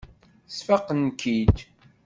[0.55, 1.57] Sfaqen-k-id.